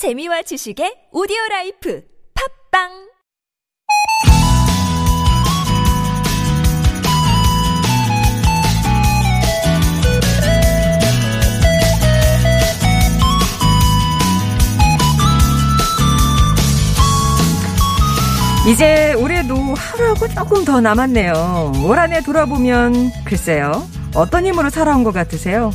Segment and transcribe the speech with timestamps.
[0.00, 2.00] 재미와 지식의 오디오 라이프
[2.32, 2.88] 팝빵
[18.66, 21.72] 이제 올해도 하루하고 조금 더 남았네요.
[21.84, 23.86] 올 한 해 돌아보면 글쎄요.
[24.14, 25.72] 어떤 힘으로 살아온 것 같으세요?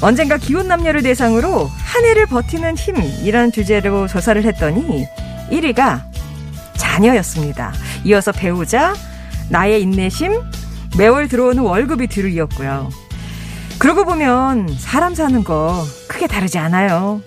[0.00, 5.06] 언젠가 기혼 남녀를 대상으로 한 해를 버티는 힘이란 주제로 조사를 했더니
[5.50, 6.02] 1위가
[6.76, 7.72] 자녀였습니다.
[8.04, 8.94] 이어서 배우자,
[9.48, 10.40] 나의 인내심,
[10.96, 12.90] 매월 들어오는 월급이 뒤를 이었고요.
[13.78, 17.20] 그러고 보면 사람 사는 거 크게 다르지 않아요.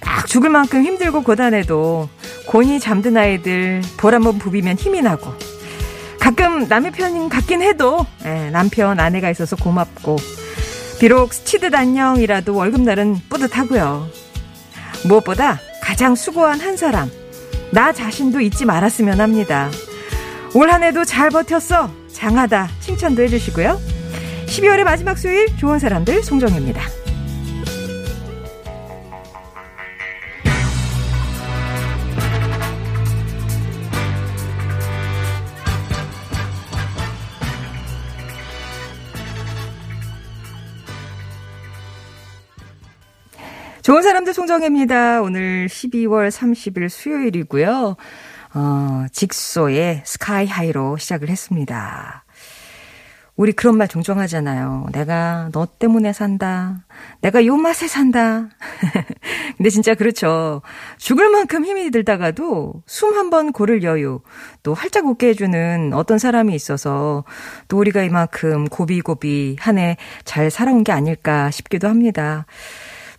[0.00, 2.08] 딱 죽을 만큼 힘들고 고단해도
[2.46, 5.32] 곤히 잠든 아이들 볼 한번 부비면 힘이 나고
[6.20, 10.16] 가끔 남의 편 같긴 해도 예, 남편 아내가 있어서 고맙고
[10.98, 14.08] 비록 스치듯 안녕이라도 월급날은 뿌듯하고요.
[15.06, 17.10] 무엇보다 가장 수고한 한 사람
[17.70, 19.70] 나 자신도 잊지 말았으면 합니다.
[20.54, 23.78] 올 한 해도 잘 버텼어 장하다 칭찬도 해주시고요.
[24.46, 26.80] 12월의 마지막 수요일 좋은 사람들 송정입니다.
[43.84, 45.20] 좋은 사람들 송정혜입니다.
[45.20, 47.96] 오늘 12월 30일 수요일이고요.
[48.54, 52.24] 어, 직소의 스카이 하이로 시작을 했습니다.
[53.36, 54.86] 우리 그런 말 종종 하잖아요.
[54.92, 56.84] 내가 너 때문에 산다.
[57.20, 58.48] 내가 요 맛에 산다.
[59.58, 60.62] 근데 진짜 그렇죠.
[60.98, 64.20] 죽을 만큼 힘이 들다가도 숨 한 번 고를 여유,
[64.62, 67.24] 또 활짝 웃게 해주는 어떤 사람이 있어서
[67.68, 72.46] 또 우리가 이만큼 고비고비 한 해 잘 살아온 게 아닐까 싶기도 합니다.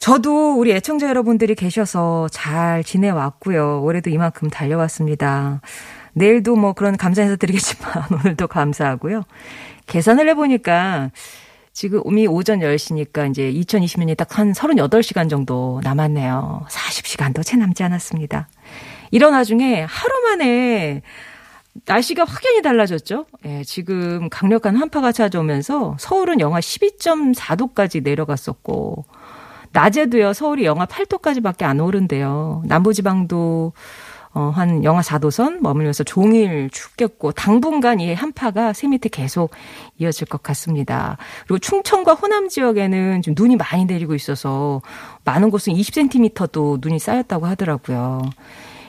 [0.05, 3.81] 저도 우리 애청자 여러분들이 계셔서 잘 지내왔고요.
[3.81, 5.61] 올해도 이만큼 달려왔습니다.
[6.13, 9.23] 내일도 뭐 그런 감사 인사 드리겠지만 오늘도 감사하고요.
[9.87, 11.09] 계산을 해보니까
[11.73, 16.67] 지금 이미 오전 10시니까 이제 2020년이 딱 한 38시간 정도 남았네요.
[16.69, 18.47] 40시간도 채 남지 않았습니다.
[19.09, 21.01] 이런 와중에 하루 만에
[21.85, 23.25] 날씨가 확연히 달라졌죠.
[23.45, 29.05] 예, 지금 강력한 한파가 찾아오면서 서울은 영하 12.4도까지 내려갔었고
[29.75, 32.63] 낮에도요, 서울이 영하 8도까지밖에 안 오른대요.
[32.65, 33.73] 남부지방도
[34.37, 39.51] 어, 한 영하 4도선 머물면서 종일 춥겠고, 당분간 이 한파가 새 밑에 계속
[39.97, 41.17] 이어질 것 같습니다.
[41.47, 44.81] 그리고 충청과 호남 지역에는 좀 눈이 많이 내리고 있어서
[45.23, 48.23] 많은 곳은 20cm도 눈이 쌓였다고 하더라고요.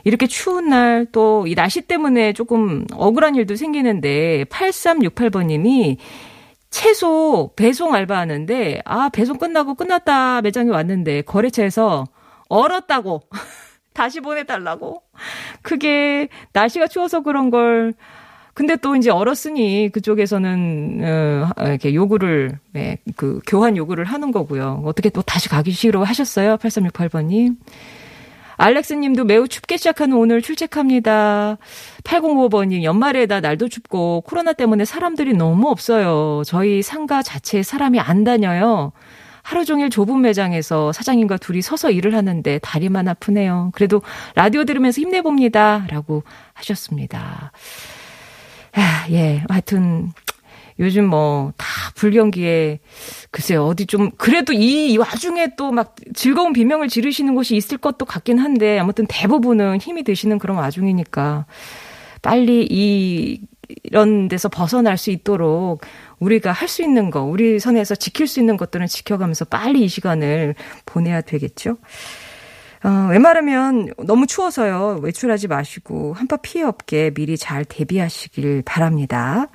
[0.04, 5.98] 이렇게 추운 날 또 이 날씨 때문에 조금 억울한 일도 생기는데 8368번 님이
[6.71, 12.06] 채소 배송 알바하는데 아 배송 끝나고 끝났다 매장에 왔는데 거래처에서
[12.49, 13.22] 얼었다고
[13.94, 15.03] 다시 보내달라고
[15.62, 17.94] 그게 날씨가 추워서 그런 걸
[18.56, 24.83] 근데 또 이제 얼었으니 그쪽에서는 어, 이렇게 요구를 네, 그 교환 요구를 하는 거고요.
[24.87, 26.56] 어떻게 또 다시 가기 싫어 하셨어요?
[26.56, 27.56] 8368번님.
[28.56, 31.59] 알렉스 님도 매우 춥게 시작하는 오늘 출첵합니다.
[32.05, 36.43] 8055번님, 연말에다 날도 춥고 코로나 때문에 사람들이 너무 없어요.
[36.47, 38.93] 저희 상가 자체에 사람이 안 다녀요.
[39.43, 43.71] 하루 종일 좁은 매장에서 사장님과 둘이 서서 일을 하는데 다리만 아프네요.
[43.75, 44.03] 그래도
[44.34, 45.87] 라디오 들으면서 힘내봅니다.
[45.89, 46.25] 라고
[46.55, 47.53] 하셨습니다.
[48.72, 50.12] 아, 예, 하여튼
[50.78, 52.81] 요즘 뭐 다 불경기에
[53.31, 58.38] 글쎄요 어디 좀 그래도 이 와중에 또 막 즐거운 비명을 지르시는 곳이 있을 것도 같긴
[58.38, 61.47] 한데 아무튼 대부분은 힘이 드시는 그런 와중이니까
[62.22, 63.41] 빨리 이
[63.84, 65.81] 이런 데서 벗어날 수 있도록
[66.20, 70.54] 우리가 할 수 있는 거, 우리 선에서 지킬 수 있는 것들은 지켜가면서 빨리 이 시간을
[70.86, 71.76] 보내야 되겠죠.
[72.84, 75.00] 어, 웬만하면 너무 추워서요.
[75.03, 79.47] 외출하지 마시고 한파 피해 없게 미리 잘 대비하시길 바랍니다.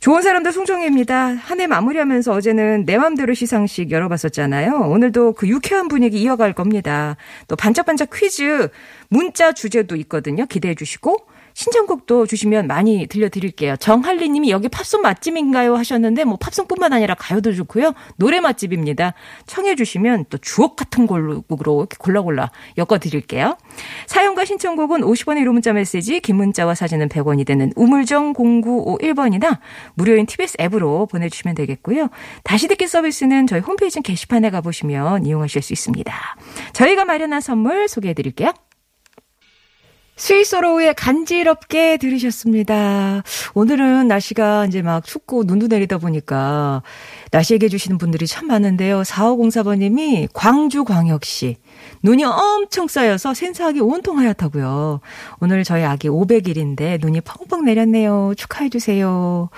[0.00, 1.16] 좋은 사람들 송정혜입니다.
[1.16, 4.88] 한 해 마무리하면서 어제는 내 맘대로 시상식 열어봤었잖아요.
[4.90, 7.16] 오늘도 그 유쾌한 분위기 이어갈 겁니다.
[7.48, 8.68] 또 반짝반짝 퀴즈
[9.08, 10.46] 문자 주제도 있거든요.
[10.46, 11.26] 기대해 주시고
[11.58, 13.74] 신청곡도 주시면 많이 들려드릴게요.
[13.78, 15.74] 정할리 님이 여기 팝송 맛집인가요?
[15.74, 17.94] 하셨는데 뭐 팝송뿐만 아니라 가요도 좋고요.
[18.14, 19.14] 노래 맛집입니다.
[19.46, 23.56] 청해 주시면 또 주옥 같은 걸로 이렇게 골라 골라 엮어 드릴게요.
[24.06, 29.58] 사연과 신청곡은 50원의 1호 문자 메시지 긴 문자와 사진은 100원이 되는 우물정 0951번이나
[29.94, 32.08] 무료인 TBS 앱으로 보내주시면 되겠고요.
[32.44, 36.14] 다시 듣기 서비스는 저희 홈페이지 게시판에 가보시면 이용하실 수 있습니다.
[36.72, 38.52] 저희가 마련한 선물 소개해드릴게요.
[40.18, 43.22] 스위스로우의 간지럽게 들으셨습니다.
[43.54, 46.82] 오늘은 날씨가 이제 막 춥고 눈도 내리다 보니까
[47.30, 49.02] 날씨 얘기해 주시는 분들이 참 많은데요.
[49.02, 51.56] 4504번님이 광주광역시
[52.02, 55.00] 눈이 엄청 쌓여서 센사하기 온통 하얗다고요.
[55.40, 58.34] 오늘 저희 아기 500일인데 눈이 펑펑 내렸네요.
[58.36, 59.48] 축하해 주세요.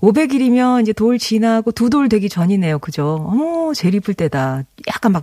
[0.00, 2.80] 500일이면 이제 돌 지나고 두 돌 되기 전이네요.
[2.80, 3.24] 그죠?
[3.28, 4.64] 어머, 제일 이쁠 때다.
[4.88, 5.22] 약간 막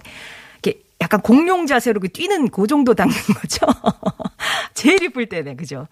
[1.01, 3.65] 약간 공룡 자세로 뛰는 그 정도 당긴 거죠.
[4.73, 5.87] 제일 이쁠 때네, 그죠?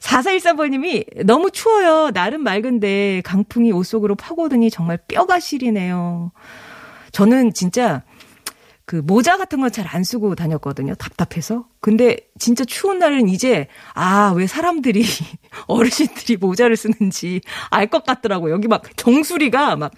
[0.00, 2.10] 4413번님이 너무 추워요.
[2.12, 6.32] 날은 맑은데 강풍이 옷 속으로 파고드니 정말 뼈가 시리네요.
[7.12, 8.02] 저는 진짜
[8.86, 10.94] 그 모자 같은 건 잘 안 쓰고 다녔거든요.
[10.94, 11.66] 답답해서.
[11.80, 15.02] 근데 진짜 추운 날은 이제 아, 왜 사람들이
[15.66, 18.52] 어르신들이 모자를 쓰는지 알 것 같더라고요.
[18.54, 19.92] 여기 막 정수리가 막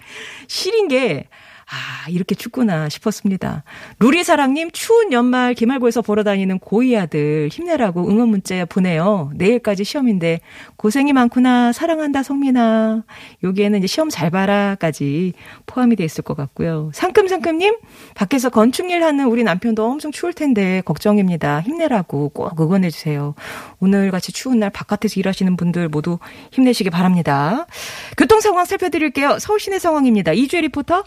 [0.47, 1.27] 시린 게
[1.71, 3.63] 아, 이렇게 춥구나 싶었습니다.
[3.99, 9.31] 루리 사랑님, 추운 연말 기말고에서 보러 다니는 고이 아들 힘내라고 응원 문자 보내요.
[9.35, 10.41] 내일까지 시험인데
[10.77, 11.71] 고생이 많구나.
[11.71, 13.03] 사랑한다, 성민아.
[13.43, 15.33] 여기에는 이제 시험 잘 봐라까지
[15.67, 16.89] 포함이 돼 있을 것 같고요.
[16.95, 17.75] 상큼상큼님,
[18.15, 21.61] 밖에서 건축일 하는 우리 남편도 엄청 추울 텐데 걱정입니다.
[21.61, 23.35] 힘내라고 꼭 응원해주세요.
[23.79, 26.17] 오늘 같이 추운 날 바깥에서 일하시는 분들 모두
[26.51, 27.67] 힘내시기 바랍니다.
[28.17, 29.37] 교통 상황 살펴드릴게요.
[29.39, 30.33] 서울 시내 상황입니다.
[30.33, 31.03] 이주혜 리포터.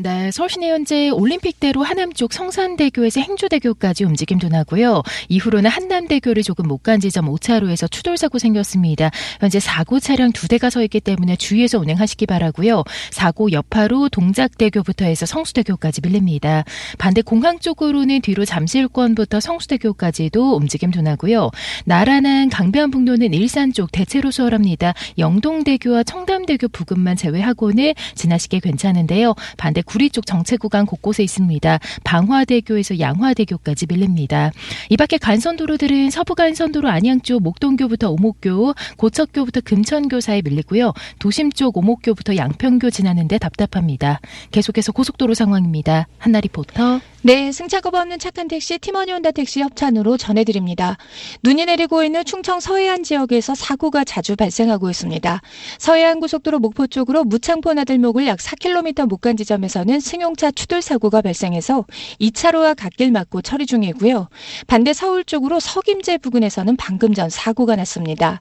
[0.00, 5.02] 네, 서울시내 현재 올림픽대로 하남 쪽 성산대교에서 행주대교까지 움직임 둔하고요.
[5.28, 9.10] 이후로는 한남대교를 조금 못 간 지점 5차로에서 추돌사고 생겼습니다.
[9.40, 12.84] 현재 사고 차량 두 대가 서 있기 때문에 주의해서 운행하시기 바라고요.
[13.10, 16.62] 사고 여파로 동작대교부터 해서 성수대교까지 밀립니다.
[16.98, 21.50] 반대 공항 쪽으로는 뒤로 잠실권부터 성수대교까지도 움직임 둔하고요.
[21.84, 24.94] 나라는 강변북로는 일산 쪽 대체로 수월합니다.
[25.18, 29.34] 영동대교와 청담대교 부근만 제외하고는 지나시기 괜찮은데요.
[29.56, 31.78] 반대 구리 쪽 정체 구간 곳곳에 있습니다.
[32.04, 34.52] 방화대교에서 양화대교까지 밀립니다.
[34.90, 40.92] 이 밖에 간선도로들은 서부 간선도로 안양 쪽 목동교부터 오목교, 고척교부터 금천교 사이 밀리고요.
[41.18, 44.20] 도심 쪽 오목교부터 양평교 지나는데 답답합니다.
[44.50, 46.06] 계속해서 고속도로 상황입니다.
[46.18, 47.00] 한나 리포터.
[47.22, 50.96] 네, 승차급 없는 착한 택시 티머니 혼다 택시 협찬으로 전해드립니다.
[51.42, 55.40] 눈이 내리고 있는 충청 서해안 지역에서 사고가 자주 발생하고 있습니다.
[55.78, 61.22] 서해안 고속도로 목포 쪽으로 무창포 나들목을 약 4km 못 간 지점에서 는 승용차 추돌 사고가
[61.22, 61.84] 발생해서
[62.20, 64.28] 2차로와 갓길 막고 처리 중이고요.
[64.66, 68.40] 반대 서울 쪽으로 석임제 부근에서는 방금 전 사고가 났습니다.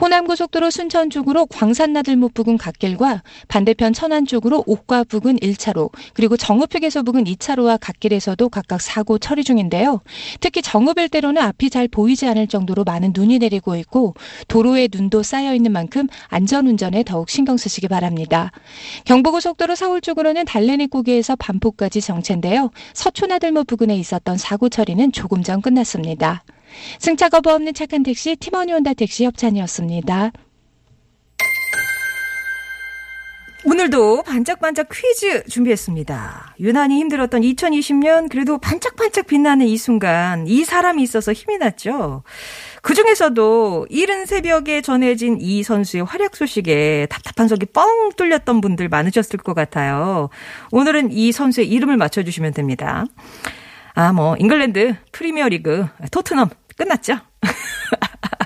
[0.00, 6.36] 호남 고속도로 순천 쪽으로 광산 나들목 부근 갓길과 반대편 천안 쪽으로 옥과 부근 1차로 그리고
[6.36, 10.00] 정읍휴게소 부근 2차로와 갓길 길에서도 각각 사고 처리 중인데요.
[10.40, 14.14] 특히 정읍 일대로는 앞이 잘 보이지 않을 정도로 많은 눈이 내리고 있고
[14.48, 18.50] 도로에 눈도 쌓여 있는 만큼 안전 운전에 더욱 신경 쓰시기 바랍니다.
[19.04, 22.70] 경부고속도로 서울 쪽으로는 달 래내고개에서 반포까지 정체인데요.
[22.94, 26.42] 서초나들목 부근에 있었던 사고 처리는 조금 전 끝났습니다.
[26.98, 30.32] 승차 거부 없는 착한 택시 티머니 온다 택시 협찬이었습니다.
[33.62, 36.54] 오늘도 반짝반짝 퀴즈 준비했습니다.
[36.60, 42.22] 유난히 힘들었던 2020년 그래도 반짝반짝 빛나는 이 순간 이 사람이 있어서 힘이 났죠.
[42.82, 49.38] 그 중에서도 이른 새벽에 전해진 이 선수의 활약 소식에 답답한 속이 뻥 뚫렸던 분들 많으셨을
[49.40, 50.30] 것 같아요.
[50.70, 53.04] 오늘은 이 선수의 이름을 맞춰주시면 됩니다.
[53.94, 57.18] 아, 뭐, 잉글랜드 프리미어 리그 토트넘 끝났죠?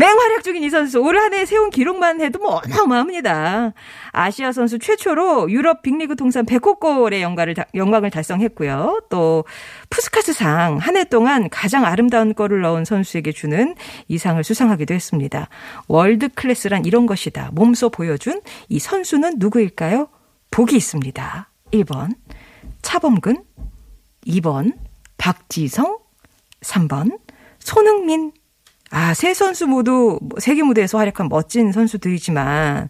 [0.00, 3.74] 맹활약 중인 이 선수 올 한해 세운 기록만 해도 뭐 어마어마합니다.
[4.12, 9.02] 아시아 선수 최초로 유럽 빅리그 통산 100호 골의 영광을, 영광을 달성했고요.
[9.10, 9.44] 또
[9.90, 13.74] 푸스카스상 한 해 동안 가장 아름다운 골을 넣은 선수에게 주는
[14.08, 15.48] 이 상을 수상하기도 했습니다.
[15.86, 17.50] 월드 클래스란 이런 것이다.
[17.52, 20.08] 몸소 보여준 이 선수는 누구일까요?
[20.50, 21.50] 복이 있습니다.
[21.72, 22.14] 1번
[22.82, 23.44] 차범근
[24.26, 24.74] 2번
[25.18, 25.98] 박지성
[26.62, 27.18] 3번
[27.58, 28.32] 손흥민
[28.90, 32.88] 아, 세 선수 모두 세계 무대에서 활약한 멋진 선수들이지만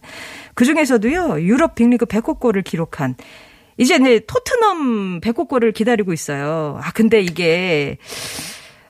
[0.55, 3.15] 그 중에서도요, 유럽 빅리그 100호 골을 기록한
[3.77, 6.79] 이제 네, 토트넘 100호 골을 기다리고 있어요.
[6.81, 7.97] 아, 근데 이게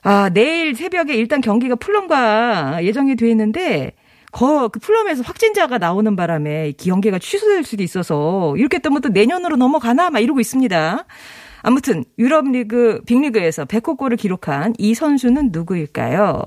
[0.04, 3.92] 아, 내일 새벽에 일단 경기가 풀럼과 예정이 돼 있는데
[4.32, 10.10] 거, 그 플럼에서 확진자가 나오는 바람에 경기가 취소될 수도 있어서 이렇게 뜨면 또 내년으로 넘어가나
[10.10, 11.06] 막 이러고 있습니다.
[11.64, 16.44] 아무튼 유럽 리그 빅리그에서 100호 골을 기록한 이 선수는 누구일까요?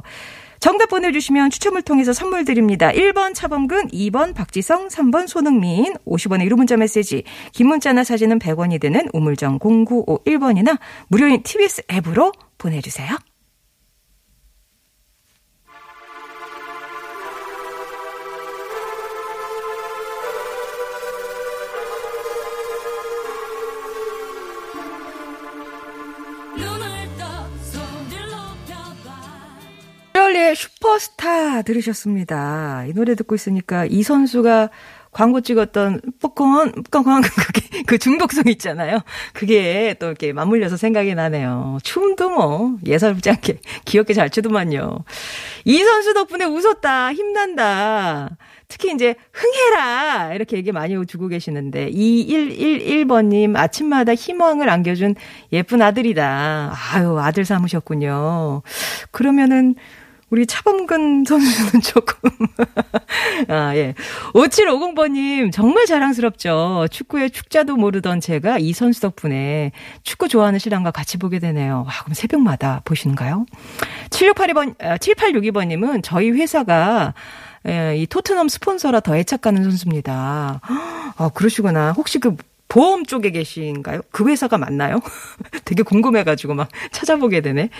[0.64, 2.90] 정답 보내주시면 추첨을 통해서 선물 드립니다.
[2.90, 9.06] 1번 차범근, 2번 박지성, 3번 손흥민, 50원의 1호 문자 메시지, 긴 문자나 사진은 100원이 되는
[9.12, 10.78] 우물정 0951번이나
[11.08, 13.14] 무료인 TBS 앱으로 보내주세요.
[30.34, 32.84] 보컬리의 슈퍼스타 들으셨습니다.
[32.88, 34.70] 이 노래 듣고 있으니까 이 선수가
[35.12, 38.98] 광고 찍었던 뽀콘, 뽀콘, 그게, 그 중독성 있잖아요.
[39.32, 41.78] 그게 또 이렇게 맞물려서 생각이 나네요.
[41.84, 45.04] 춤도 뭐, 예사롭지 않게 귀엽게 잘 추더만요.
[45.64, 48.36] 이 선수 덕분에 웃었다, 힘난다.
[48.66, 55.14] 특히 이제 흥해라 이렇게 얘기 많이 주고 계시는데 2111번님 아침마다 희망을 안겨준
[55.52, 56.74] 예쁜 아들이다.
[56.92, 58.62] 아유 아들 삼으셨군요.
[59.12, 59.76] 그러면은
[60.30, 62.30] 우리 차범근 선수는 조금.
[63.48, 63.94] 아, 예.
[64.34, 66.86] 5750번님, 정말 자랑스럽죠.
[66.90, 71.84] 축구의 축자도 모르던 제가 이 선수 덕분에 축구 좋아하는 신랑과 같이 보게 되네요.
[71.86, 73.46] 와, 그럼 새벽마다 보시는가요?
[74.10, 77.14] 7682번, 7862번님은 저희 회사가
[77.66, 80.60] 예, 이 토트넘 스폰서라 더 애착 가는 선수입니다.
[81.16, 81.92] 아, 그러시구나.
[81.92, 82.36] 혹시 그
[82.74, 84.00] 보험 쪽에 계신가요?
[84.10, 84.98] 그 회사가 맞나요?
[85.64, 87.70] 되게 궁금해가지고 막 찾아보게 되네.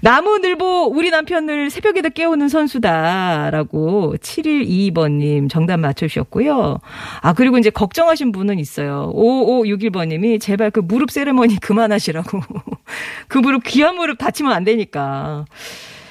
[0.00, 6.78] 나무늘보 우리 남편을 새벽에도 깨우는 선수다라고 7122번님 정답 맞춰주셨고요.
[7.20, 9.12] 아, 그리고 이제 걱정하신 분은 있어요.
[9.14, 12.40] 5561번님이 제발 그 무릎 세레머니 그만하시라고.
[13.28, 15.44] 그 무릎 귀한 무릎 다치면 안 되니까.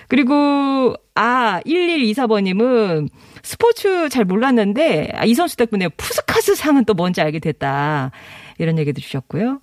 [0.09, 3.09] 그리고, 아, 1124번님은
[3.43, 8.11] 스포츠 잘 몰랐는데, 아, 이 선수 덕분에 푸스카스 상은 또 뭔지 알게 됐다.
[8.57, 9.61] 이런 얘기도 주셨고요.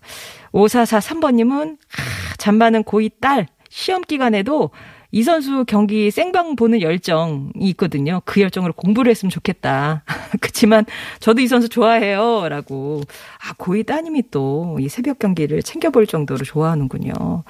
[0.52, 4.70] 5443번님은, 아, 잠바는 고이 딸, 시험 기간에도
[5.12, 8.20] 이 선수 경기 생방 보는 열정이 있거든요.
[8.24, 10.04] 그 열정으로 공부를 했으면 좋겠다.
[10.40, 10.84] 그렇지만
[11.20, 12.48] 저도 이 선수 좋아해요.
[12.48, 13.02] 라고.
[13.38, 17.44] 아, 고이 따님이 또 이 새벽 경기를 챙겨볼 정도로 좋아하는군요.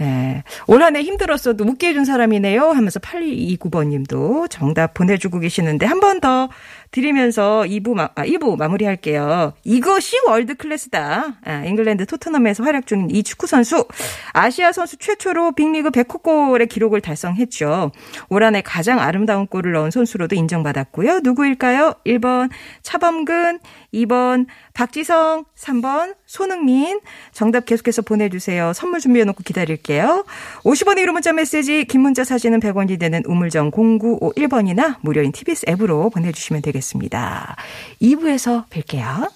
[0.00, 0.42] 예.
[0.66, 6.48] 올 한해 힘들었어도 웃게 해준 사람이네요 하면서 8229번님도 정답 보내주고 계시는데 한 번 더
[6.92, 9.54] 드리면서 2부, 마, 아, 2부 마무리할게요.
[9.64, 11.38] 이것이 world class다.
[11.42, 13.86] 아, 잉글랜드 토트넘에서 활약 중인 이 축구 선수.
[14.32, 17.90] 아시아 선수 최초로 빅리그 100호 골의 기록을 달성했죠.
[18.28, 21.20] 올 한해 가장 아름다운 골을 넣은 선수로도 인정받았고요.
[21.20, 21.94] 누구일까요?
[22.06, 22.50] 1번
[22.82, 23.58] 차범근,
[23.94, 27.00] 2번 박지성, 3번 손흥민.
[27.32, 28.72] 정답 계속해서 보내주세요.
[28.74, 30.24] 선물 준비해놓고 기다릴게요.
[30.64, 36.60] 50원의 유료 문자 메시지, 긴 문자 사진은 100원이 되는 우물정 0951번이나 무료인 TBS 앱으로 보내주시면
[36.60, 36.81] 되겠습니다.
[36.82, 37.56] 되겠습니다.
[38.00, 39.30] 2부에서 뵐게요.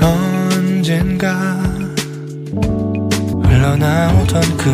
[0.00, 1.58] 언젠가
[3.42, 4.68] 흘러나오던 그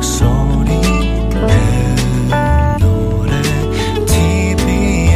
[0.00, 0.70] 목소리
[1.30, 1.96] 내
[2.78, 3.40] 노래
[4.04, 5.08] TBS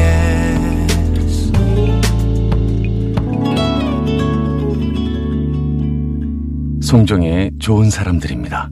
[6.80, 8.70] 송정의 좋은 사람들입니다.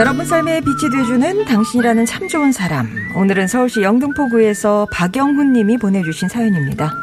[0.00, 2.88] 여러분 삶에 빛이 돼주는 당신이라는 참 좋은 사람.
[3.14, 6.94] 오늘은 서울시 영등포구에서 박영훈 님이 보내주신 사연입니다.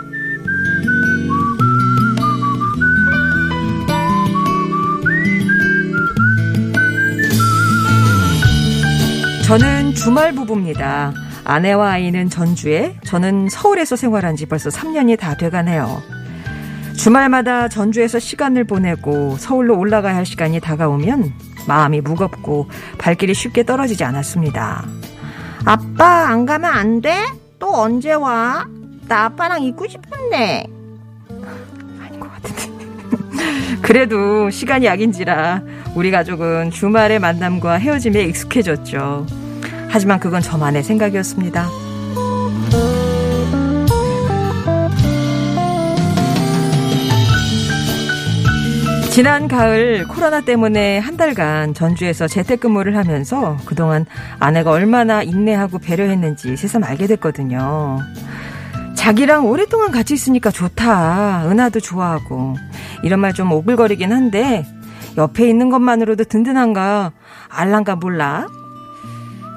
[9.45, 11.13] 저는 주말 부부입니다.
[11.43, 16.01] 아내와 아이는 전주에, 저는 서울에서 생활한 지 벌써 3년이 다 돼가네요.
[16.97, 24.85] 주말마다 전주에서 시간을 보내고 서울로 올라가야 할 시간이 다가오면 마음이 무겁고 발길이 쉽게 떨어지지 않았습니다.
[25.65, 27.13] 아빠 안 가면 안 돼?
[27.59, 28.65] 또 언제 와?
[29.07, 30.65] 나 아빠랑 있고 싶은데.
[32.01, 32.67] 아닌 것 같은데.
[33.81, 35.61] 그래도 시간이 약인지라
[35.95, 39.25] 우리 가족은 주말의 만남과 헤어짐에 익숙해졌죠.
[39.89, 41.86] 하지만 그건 저만의 생각이었습니다.
[49.17, 54.05] 지난 가을 코로나 때문에 한 달간 전주에서 재택근무를 하면서 그동안
[54.37, 57.97] 아내가 얼마나 인내하고 배려했는지 새삼 알게 됐거든요.
[58.93, 61.49] 자기랑 오랫동안 같이 있으니까 좋다.
[61.49, 62.57] 은하도 좋아하고.
[63.01, 64.67] 이런 말 좀 오글거리긴 한데
[65.17, 67.11] 옆에 있는 것만으로도 든든한가
[67.49, 68.45] 알란가 몰라.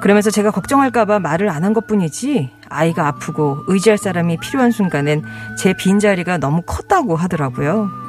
[0.01, 5.23] 그러면서 제가 걱정할까봐 말을 안 한 것 뿐이지 아이가 아프고 의지할 사람이 필요한 순간엔
[5.59, 8.09] 제 빈자리가 너무 컸다고 하더라고요.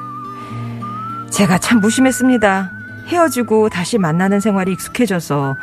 [1.31, 2.71] 제가 참 무심했습니다.
[3.07, 5.55] 헤어지고 다시 만나는 생활이 익숙해져서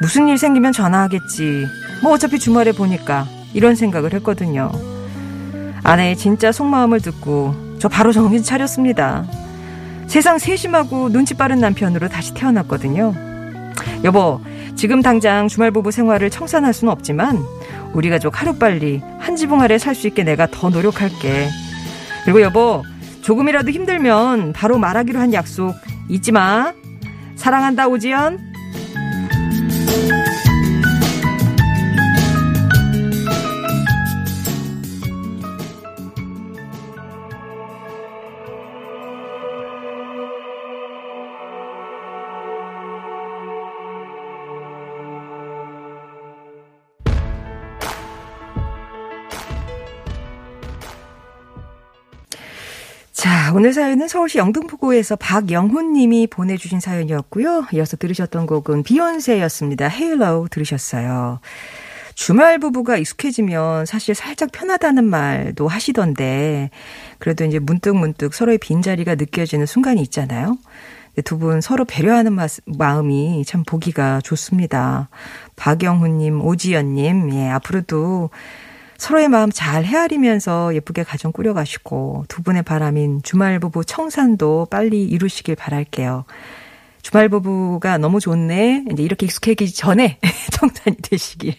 [0.00, 1.66] 무슨 일 생기면 전화하겠지.
[2.02, 4.70] 뭐 어차피 주말에 보니까 이런 생각을 했거든요.
[5.82, 9.24] 아내의 진짜 속마음을 듣고 저 바로 정신 차렸습니다.
[10.06, 13.12] 세상 세심하고 눈치 빠른 남편으로 다시 태어났거든요.
[14.04, 14.40] 여보,
[14.76, 17.42] 지금 당장 주말 부부 생활을 청산할 수는 없지만
[17.92, 21.48] 우리 가족 하루빨리 한 지붕 아래 살 수 있게 내가 더 노력할게.
[22.24, 22.84] 그리고 여보,
[23.26, 25.74] 조금이라도 힘들면 바로 말하기로 한 약속
[26.08, 26.72] 잊지 마.
[27.34, 28.45] 사랑한다, 오지연.
[53.46, 57.66] 자, 오늘 사연은 서울시 영등포구에서 박영훈 님이 보내주신 사연이었고요.
[57.74, 59.86] 이어서 들으셨던 곡은 비욘세였습니다.
[59.86, 61.38] Halo 들으셨어요.
[62.16, 66.70] 주말 부부가 익숙해지면 사실 살짝 편하다는 말도 하시던데,
[67.20, 70.58] 그래도 이제 문득문득 서로의 빈자리가 느껴지는 순간이 있잖아요.
[71.24, 75.08] 두 분 서로 배려하는 마음이 참 보기가 좋습니다.
[75.54, 78.30] 박영훈님, 오지연님, 예, 앞으로도
[78.98, 85.54] 서로의 마음 잘 헤아리면서 예쁘게 가정 꾸려가시고 두 분의 바람인 주말 부부 청산도 빨리 이루시길
[85.56, 86.24] 바랄게요.
[87.02, 88.86] 주말 부부가 너무 좋네.
[88.90, 90.18] 이제 이렇게 익숙해지기 전에
[90.52, 91.54] 청산이 되시길.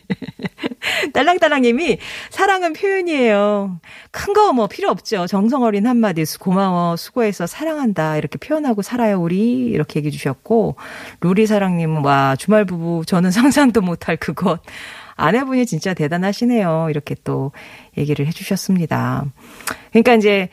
[1.13, 1.99] 딸랑딸랑님이
[2.31, 3.79] 사랑은 표현이에요.
[4.11, 5.25] 큰 거 뭐 필요 없죠.
[5.27, 10.75] 정성 어린 한마디 고마워 수고해서 사랑한다 이렇게 표현하고 살아요 우리 이렇게 얘기해 주셨고
[11.21, 14.59] 루리 사랑님은 와 주말 부부 저는 상상도 못할 그것
[15.17, 16.87] 아내분이 진짜 대단하시네요.
[16.89, 17.51] 이렇게 또
[17.97, 19.25] 얘기를 해주셨습니다.
[19.91, 20.49] 그러니까 이제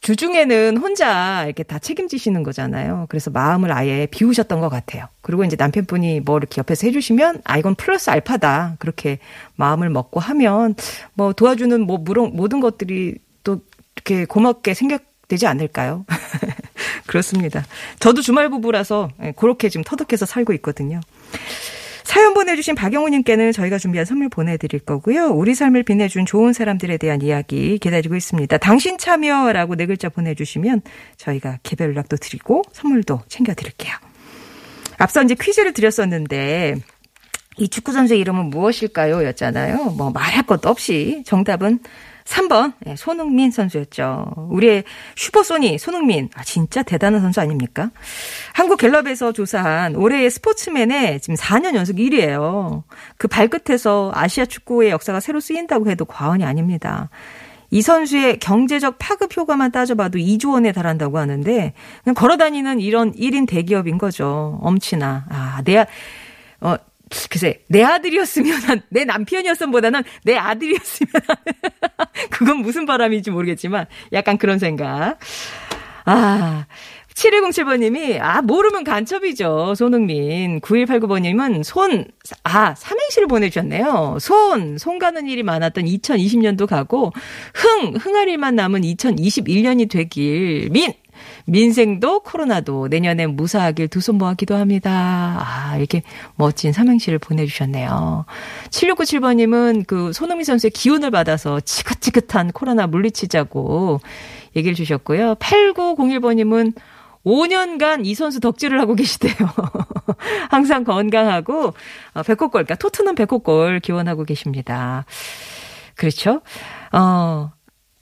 [0.00, 3.06] 주중에는 혼자 이렇게 다 책임지시는 거잖아요.
[3.08, 5.06] 그래서 마음을 아예 비우셨던 것 같아요.
[5.20, 9.18] 그리고 이제 남편분이 뭐 이렇게 옆에서 해주시면 아 이건 플러스 알파다 그렇게
[9.56, 10.76] 마음을 먹고 하면
[11.14, 13.60] 뭐 도와주는 뭐 모든 것들이 또
[13.96, 16.04] 이렇게 고맙게 생각되지 않을까요?
[17.06, 17.64] 그렇습니다.
[17.98, 21.00] 저도 주말 부부라서 예, 그렇게 지금 터득해서 살고 있거든요.
[22.16, 25.26] 사연 보내주신 박영우님께는 저희가 준비한 선물 보내드릴 거고요.
[25.26, 28.56] 우리 삶을 빛내준 좋은 사람들에 대한 이야기 기다리고 있습니다.
[28.56, 30.80] 당신 참여라고 네 글자 보내주시면
[31.18, 33.92] 저희가 개별 연락도 드리고 선물도 챙겨드릴게요.
[34.96, 36.76] 앞서 이제 퀴즈를 드렸었는데
[37.58, 39.22] 이 축구 선수의 이름은 무엇일까요?
[39.22, 39.90] 였잖아요.
[39.98, 41.80] 뭐 말할 것도 없이 정답은
[42.26, 44.48] 3번 예, 손흥민 선수였죠.
[44.50, 47.90] 우리의 슈퍼소니 손흥민 아 진짜 대단한 선수 아닙니까?
[48.52, 52.82] 한국 갤럽에서 조사한 올해의 스포츠맨의 지금 4년 연속 1위예요.
[53.16, 57.08] 그 발끝에서 아시아 축구의 역사가 새로 쓰인다고 해도 과언이 아닙니다.
[57.70, 61.72] 이 선수의 경제적 파급 효과만 따져봐도 2조 원에 달한다고 하는데
[62.04, 64.58] 그냥 걸어다니는 이런 1인 대기업인 거죠.
[64.62, 65.86] 엄치나 아, 내
[66.60, 66.76] 어,
[67.30, 71.12] 글쎄, 내 아들이었으면, 내 남편이었음보다는 내 아들이었으면,
[72.30, 75.18] 그건 무슨 바람인지 모르겠지만, 약간 그런 생각.
[76.04, 76.66] 아,
[77.14, 79.74] 7107번님이, 아, 모르면 간첩이죠.
[79.74, 80.60] 손흥민.
[80.60, 82.04] 9189번님은 손,
[82.44, 84.18] 아, 삼행시를 보내주셨네요.
[84.20, 87.12] 손, 손 가는 일이 많았던 2020년도 가고,
[87.54, 90.92] 흥, 흥할 일만 남은 2021년이 되길, 민!
[91.46, 94.90] 민생도 코로나도 내년에 무사하길 두 손 모아 기도합니다.
[94.92, 96.02] 아, 이렇게
[96.36, 98.24] 멋진 삼행시를 보내주셨네요.
[98.70, 104.00] 7697번님은 그 손흥민 선수의 기운을 받아서 지긋지긋한 코로나 물리치자고
[104.54, 105.34] 얘기를 주셨고요.
[105.36, 106.74] 8901번님은
[107.24, 109.34] 5년간 이 선수 덕질을 하고 계시대요.
[110.48, 111.74] 항상 건강하고,
[112.14, 115.04] 어, 백호골, 그러니까 토트넘 백호골 기원하고 계십니다.
[115.96, 116.42] 그렇죠?
[116.92, 117.50] 어,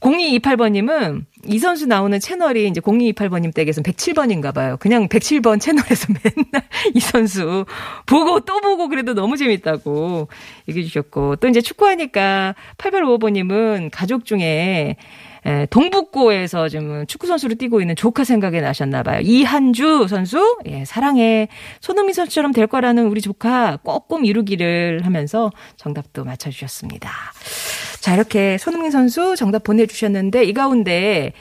[0.05, 4.77] 0228번님은 이 선수 나오는 채널이 이제 0228번님 댁에서는 107번인가 봐요.
[4.79, 7.65] 그냥 107번 채널에서 맨날 이 선수
[8.07, 10.29] 보고 또 보고 그래도 너무 재밌다고
[10.69, 14.97] 얘기해 주셨고 또 이제 축구하니까 8855번님은 가족 중에
[15.47, 19.21] 에, 동북고에서 좀 축구 선수로 뛰고 있는 조카 생각이 나셨나 봐요.
[19.23, 21.49] 이한주 선수, 예, 사랑해.
[21.81, 27.11] 손흥민 선수처럼 될 거라는 우리 조카 꼭꼭 이루기를 하면서 정답도 맞춰 주셨습니다.
[28.05, 31.33] 자, 이렇게 손흥민 선수 정답 보내주셨는데, 이 가운데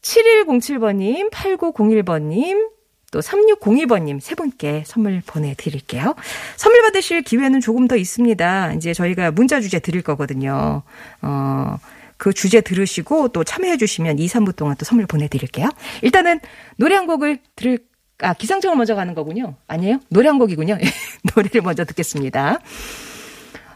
[0.00, 2.70] 7107번님, 8901번님,
[3.10, 6.14] 또 3602번님 세 분께 선물 보내드릴게요.
[6.56, 8.72] 선물 받으실 기회는 조금 더 있습니다.
[8.72, 10.82] 이제 저희가 문자 주제 드릴 거거든요.
[11.20, 11.76] 어,
[12.16, 15.68] 그 주제 들으시고 또 참여해 주시면 2, 3부 동안 또 선물 보내드릴게요.
[16.00, 16.40] 일단은
[16.78, 17.80] 노래 한 곡을 들을,
[18.22, 19.56] 아, 기상청을 먼저 가는 거군요.
[19.66, 20.00] 아니에요?
[20.08, 20.78] 노래 한 곡이군요.
[21.36, 22.60] 노래를 먼저 듣겠습니다.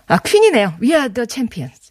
[0.07, 0.77] 아, 퀸이네요.
[0.81, 1.86] We are the champions.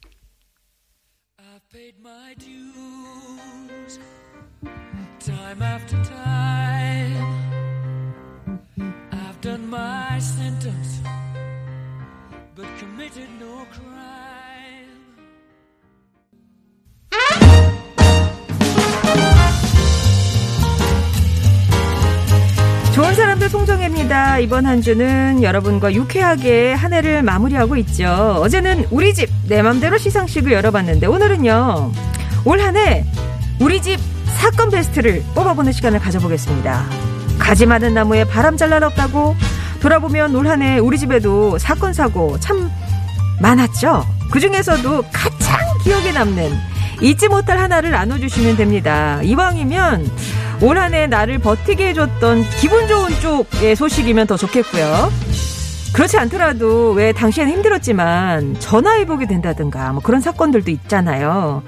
[24.39, 28.06] 이번 한 주는 여러분과 유쾌하게 한 해를 마무리하고 있죠.
[28.41, 31.91] 어제는 우리 집 내 맘대로 시상식을 열어봤는데 오늘은요.
[32.45, 33.06] 올 한 해
[33.60, 34.00] 우리 집
[34.38, 36.86] 사건 베스트를 뽑아보는 시간을 가져보겠습니다.
[37.39, 39.36] 가지 많은 나무에 바람 잘 날 없다고
[39.82, 42.69] 돌아보면 올 한 해 우리 집에도 사건 사고 참
[43.39, 44.06] 많았죠.
[44.32, 46.52] 그 중에서도 가장 기억에 남는
[47.02, 49.19] 잊지 못할 하나를 나눠주시면 됩니다.
[49.24, 50.10] 이왕이면
[50.61, 55.11] 올 한 해 나를 버티게 해줬던 기분 좋은 쪽의 소식이면 더 좋겠고요.
[55.93, 61.63] 그렇지 않더라도 왜 당시에는 힘들었지만 전화해보게 된다든가 뭐 그런 사건들도 있잖아요.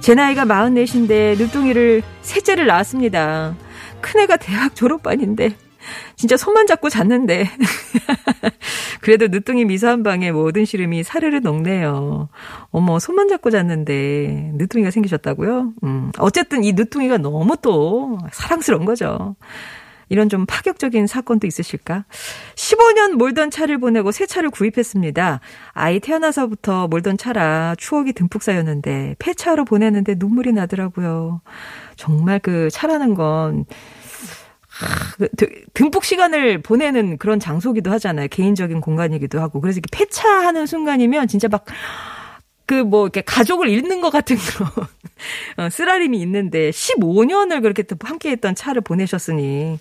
[0.00, 3.54] 제 나이가 44인데 늦둥이를 셋째를 낳았습니다.
[4.00, 5.50] 큰애가 대학 졸업반인데
[6.16, 7.48] 진짜 손만 잡고 잤는데
[9.00, 12.28] 그래도 늦둥이 미소 한 방에 모든 시름이 사르르 녹네요.
[12.70, 15.72] 어머 손만 잡고 잤는데 늦둥이가 생기셨다고요?
[15.84, 19.36] 음, 어쨌든 이 늦둥이가 너무 또 사랑스러운 거죠.
[20.10, 22.04] 이런 좀 파격적인 사건도 있으실까?
[22.56, 25.40] 15년 몰던 차를 보내고 새 차를 구입했습니다.
[25.72, 31.40] 아이 태어나서부터 몰던 차라 추억이 듬뿍 쌓였는데 폐차로 보내는데 눈물이 나더라고요.
[31.96, 33.64] 정말 그 차라는 건
[35.18, 35.28] 그
[35.74, 38.28] 듬뿍 시간을 보내는 그런 장소기도 하잖아요.
[38.28, 39.60] 개인적인 공간이기도 하고.
[39.60, 41.64] 그래서 이렇게 폐차하는 순간이면 진짜 막,
[42.66, 44.70] 그 뭐, 이렇게 가족을 잃는 것 같은 그런,
[45.56, 49.78] 어, 쓰라림이 있는데, 15년을 그렇게 또 함께 했던 차를 보내셨으니,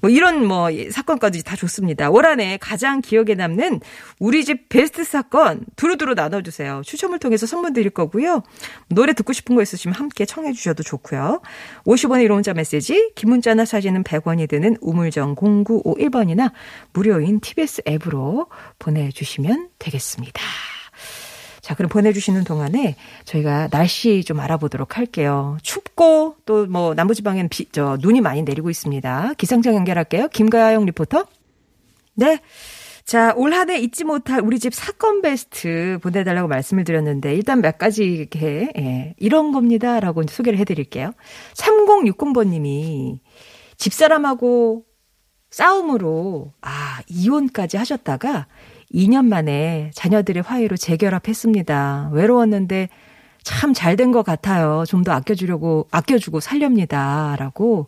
[0.00, 2.10] 뭐 이런 뭐 사건까지 다 좋습니다.
[2.10, 3.80] 올 한해 가장 기억에 남는
[4.18, 6.82] 우리 집 베스트 사건 두루두루 나눠주세요.
[6.84, 8.42] 추첨을 통해서 선물 드릴 거고요.
[8.88, 11.40] 노래 듣고 싶은 거 있으시면 함께 청해 주셔도 좋고요.
[11.84, 16.52] 50원의 1호 문자 메시지, 긴 문자나 사진은 100원이 드는 우물정 0951번이나
[16.92, 18.46] 무료인 TBS 앱으로
[18.78, 20.42] 보내주시면 되겠습니다.
[21.66, 25.56] 자, 그럼 보내주시는 동안에 저희가 날씨 좀 알아보도록 할게요.
[25.62, 29.32] 춥고 또 뭐 남부지방엔 비, 저 눈이 많이 내리고 있습니다.
[29.36, 30.28] 기상청 연결할게요.
[30.28, 31.26] 김가영 리포터.
[32.14, 32.38] 네.
[33.04, 37.78] 자, 올 한 해 잊지 못할 우리 집 사건 베스트 보내달라고 말씀을 드렸는데, 일단 몇
[37.78, 39.98] 가지 이렇게, 예, 이런 겁니다.
[39.98, 41.14] 라고 소개를 해드릴게요.
[41.54, 43.18] 3060번님이
[43.76, 44.84] 집사람하고
[45.50, 48.46] 싸움으로, 아, 이혼까지 하셨다가
[48.94, 52.10] 2년 만에 자녀들의 화해로 재결합했습니다.
[52.12, 52.88] 외로웠는데
[53.44, 54.84] 참 잘 된 것 같아요.
[54.88, 57.36] 좀 더 아껴주려고, 아껴주고 살렵니다.
[57.38, 57.86] 라고.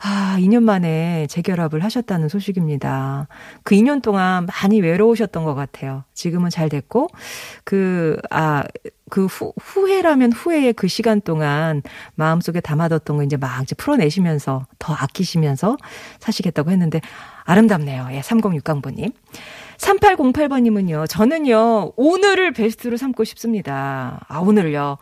[0.00, 3.28] 아, 2년 만에 재결합을 하셨다는 소식입니다.
[3.64, 6.04] 그 2년 동안 많이 외로우셨던 것 같아요.
[6.14, 7.08] 지금은 잘 됐고,
[7.64, 8.64] 그, 아,
[9.10, 11.82] 그 후, 후회라면 후회의 그 시간 동안
[12.16, 15.76] 마음속에 담아뒀던 거 이제 막 이제 풀어내시면서 더 아끼시면서
[16.20, 17.00] 사시겠다고 했는데
[17.44, 18.08] 아름답네요.
[18.12, 19.12] 예, 3060번님.
[19.78, 24.24] 3808번님은요, 저는요, 오늘을 베스트로 삼고 싶습니다.
[24.28, 24.98] 아, 오늘을요.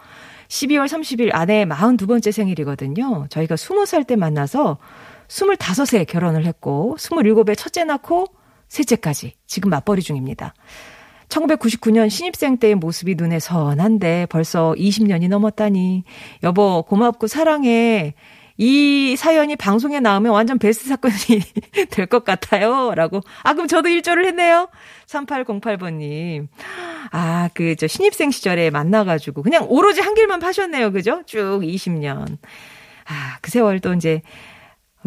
[0.49, 3.27] 12월 30일 아내 42번째 생일이거든요.
[3.31, 4.79] 저희가 20살 때 만나서
[5.29, 8.27] 25세 결혼을 했고, 27에 첫째 낳고,
[8.69, 10.55] 셋째까지 지금 맞벌이 중입니다.
[11.29, 16.05] 1999년 신입생 때의 모습이 눈에 선한데 벌써 20년이 넘었다니.
[16.45, 18.15] 여보, 고맙고 사랑해.
[18.59, 21.15] 이 사연이 방송에 나오면 완전 베스트 사건이
[21.91, 22.95] 될 것 같아요.
[22.95, 23.21] 라고.
[23.43, 24.69] 아, 그럼 저도 일조를 했네요.
[25.07, 26.49] 3808번님.
[27.13, 30.93] 아, 그, 저, 신입생 시절에 만나가지고, 그냥 오로지 한 길만 파셨네요.
[30.93, 31.23] 그죠?
[31.27, 32.39] 쭉 20년.
[33.09, 34.23] 아, 그 세월도 이제,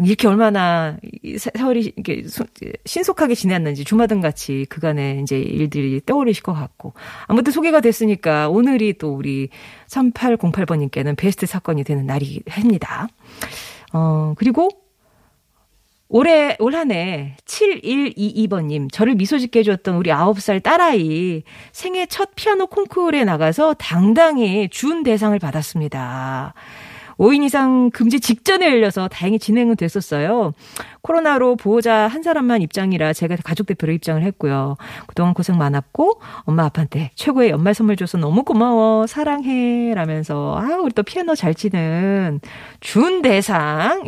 [0.04, 0.96] 이렇게 얼마나
[1.36, 2.22] 세월이 이렇게
[2.84, 6.94] 신속하게 지났는지 주마등 같이 그간의 이제 일들이 떠오르실 것 같고
[7.26, 9.48] 아무튼 소개가 됐으니까 오늘이 또 우리
[9.88, 13.08] 3808번님께는 베스트 사건이 되는 날이 합니다.
[13.92, 14.70] 어 그리고
[16.12, 22.66] 올해, 올 한 해 7122번님, 저를 미소 짓게 해줬던 우리 9살 딸아이 생애 첫 피아노
[22.66, 26.54] 콩쿠르에 나가서 당당히 준 대상을 받았습니다.
[27.20, 30.54] 5인 이상 금지 직전에 열려서 다행히 진행은 됐었어요.
[31.02, 34.76] 코로나로 보호자 한 사람만 입장이라 제가 가족 대표로 입장을 했고요.
[35.06, 40.94] 그동안 고생 많았고 엄마 아빠한테 최고의 연말 선물 줘서 너무 고마워 사랑해 라면서 아 우리
[40.94, 42.40] 또 피아노 잘 치는
[42.80, 44.02] 준 대상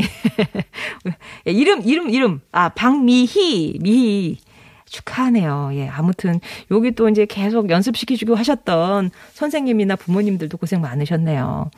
[1.44, 4.38] 이름 이름 이름 아 박미희 미희
[4.86, 5.70] 축하하네요.
[5.74, 11.70] 예, 아무튼 여기 또 이제 계속 연습시키주고 하셨던 선생님이나 부모님들도 고생 많으셨네요.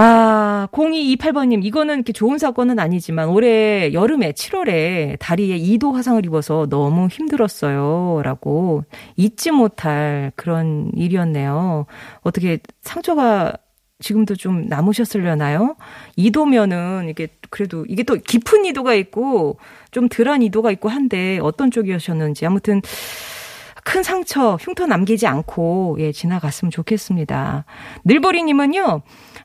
[0.00, 7.08] 아, 0228번님, 이거는 이렇게 좋은 사건은 아니지만 올해 여름에 7월에 다리에 2도 화상을 입어서 너무
[7.08, 8.20] 힘들었어요.
[8.22, 8.84] 라고
[9.16, 11.86] 잊지 못할 그런 일이었네요.
[12.20, 13.54] 어떻게 상처가
[13.98, 15.74] 지금도 좀 남으셨으려나요?
[16.16, 19.58] 2도면은 이게 그래도 이게 또 깊은 이도가 있고
[19.90, 22.82] 좀 덜한 이도가 있고 한데 어떤 쪽이셨는지 아무튼
[23.88, 27.64] 큰 상처, 흉터 남기지 않고 예, 지나갔으면 좋겠습니다.
[28.04, 29.00] 늘보리님은요,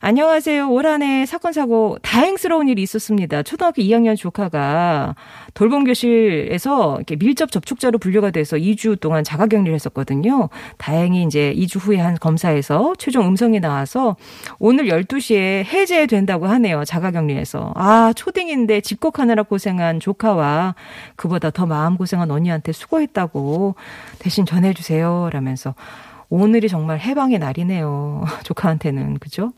[0.05, 0.69] 안녕하세요.
[0.69, 3.41] 올 한해 사건 사고 다행스러운 일이 있었습니다.
[3.41, 5.15] 초등학교 2학년 조카가
[5.53, 10.49] 돌봄 교실에서 이렇게 밀접 접촉자로 분류가 돼서 2주 동안 자가격리를 했었거든요.
[10.77, 14.17] 다행히 이제 2주 후에 한 검사에서 최종 음성이 나와서
[14.59, 16.83] 오늘 12시에 해제된다고 하네요.
[16.83, 17.71] 자가격리에서.
[17.73, 20.75] 아, 초딩인데 집콕하느라 고생한 조카와
[21.15, 23.75] 그보다 더 마음 고생한 언니한테 수고했다고
[24.19, 25.29] 대신 전해 주세요.
[25.31, 25.75] 라면서
[26.29, 28.25] 오늘이 정말 해방의 날이네요.
[28.43, 29.19] 조카한테는.
[29.19, 29.53] 그죠?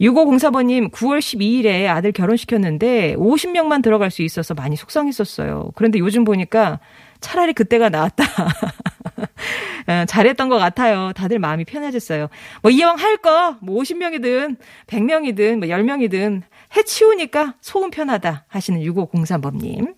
[0.00, 5.72] 6504번님, 9월 12일에 아들 결혼시켰는데 50명만 들어갈 수 있어서 많이 속상했었어요.
[5.74, 6.80] 그런데 요즘 보니까
[7.20, 8.24] 차라리 그때가 나았다.
[9.86, 11.12] 어, 잘했던 것 같아요.
[11.14, 12.28] 다들 마음이 편해졌어요.
[12.62, 16.42] 뭐 이왕 할 거, 뭐 50명이든 100명이든 뭐 10명이든
[16.76, 19.94] 해 치우니까 속은 편하다 하시는 6503번님.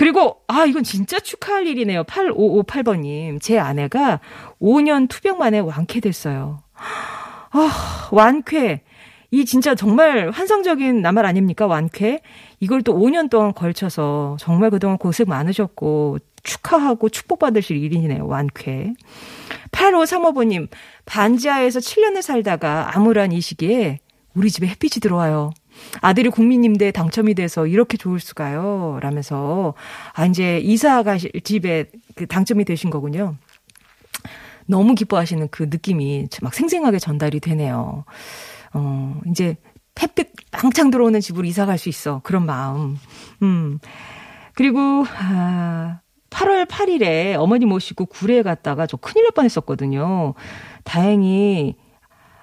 [0.00, 2.04] 그리고 아 이건 진짜 축하할 일이네요.
[2.04, 3.38] 8558번님.
[3.38, 4.20] 제 아내가
[4.58, 6.62] 5년 투병 만에 완쾌됐어요.
[6.72, 8.80] 아, 완쾌.
[9.30, 11.66] 이 진짜 정말 환상적인 나말 아닙니까?
[11.66, 12.20] 완쾌.
[12.60, 18.26] 이걸 또 5년 동안 걸쳐서 정말 그동안 고생 많으셨고 축하하고 축복받으실 일이네요.
[18.26, 18.94] 완쾌.
[19.70, 20.68] 8535번님,
[21.04, 23.98] 반지하에서 7년을 살다가 암울한 이 시기에
[24.34, 25.50] 우리 집에 햇빛이 들어와요.
[26.00, 28.98] 아들이 국민님대 당첨이 돼서 이렇게 좋을 수가요.
[29.02, 29.74] 라면서,
[30.14, 33.36] 아, 이제 이사 가실 집에 그 당첨이 되신 거군요.
[34.66, 38.04] 너무 기뻐하시는 그 느낌이 막 생생하게 전달이 되네요.
[38.72, 39.56] 어, 이제
[40.00, 42.20] 햇빛 빵창 들어오는 집으로 이사 갈 수 있어.
[42.22, 42.96] 그런 마음.
[43.42, 43.78] 음.
[44.54, 46.00] 그리고, 아,
[46.30, 50.34] 8월 8일에 어머니 모시고 구례에 갔다가 저 큰일 날 뻔했었거든요.
[50.84, 51.74] 다행히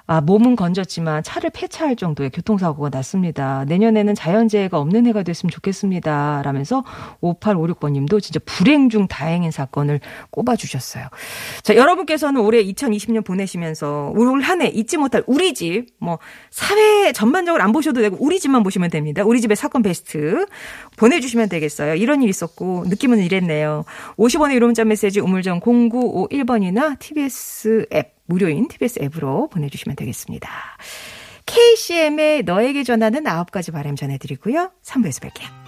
[0.08, 3.66] 아, 몸은 건졌지만 차를 폐차할 정도의 교통사고가 났습니다.
[3.66, 6.42] 내년에는 자연재해가 없는 해가 됐으면 좋겠습니다.
[6.44, 6.84] 라면서
[7.22, 10.00] 5856번 님도 진짜 불행 중 다행인 사건을
[10.32, 11.08] 꼽아주셨어요.
[11.64, 16.20] 자, 여러분께서는 올해 2020년 보내시면서 올 한 해 잊지 못할 우리 집, 뭐,
[16.52, 19.24] 사회 전반적으로 안 보셔도 되고 우리 집만 보시면 됩니다.
[19.26, 20.46] 우리 집의 사건 베스트
[20.98, 21.96] 보내주시면 되겠어요.
[21.96, 23.84] 이런 일 있었고, 느낌은 이랬네요.
[24.18, 30.50] 50원의 유료 문자 메시지 우물정 0951번이나 TBS 앱, 무료인 TBS 앱으로 보내주시면 되겠습니다.
[31.46, 34.72] KCM의 너에게 전하는 아홉 가지 바람 전해드리고요.
[34.84, 35.67] 3부에서 뵐게요.